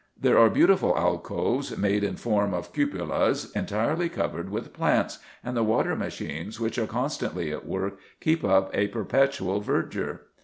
There 0.19 0.39
are 0.39 0.49
beautiful 0.49 0.97
alcoves, 0.97 1.77
made 1.77 2.03
in 2.03 2.15
form 2.15 2.55
of 2.55 2.73
cupolas, 2.73 3.51
entirely 3.55 4.09
covered 4.09 4.49
with 4.49 4.73
plants; 4.73 5.19
and 5.43 5.55
the 5.55 5.61
water 5.61 5.95
machines, 5.95 6.59
which 6.59 6.79
are 6.79 6.87
constantly 6.87 7.51
at 7.51 7.67
work, 7.67 7.99
keep 8.19 8.43
up 8.43 8.71
a 8.73 8.87
per 8.87 9.05
petual 9.05 9.61
verdure. 9.63 10.21